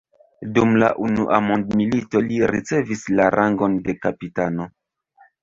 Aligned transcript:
Dum 0.53 0.71
la 0.83 0.87
unua 1.07 1.37
mondmilito 1.47 2.23
li 2.31 2.41
ricevis 2.53 3.05
la 3.21 3.29
rangon 3.37 3.77
de 3.85 3.97
kapitano. 4.09 4.69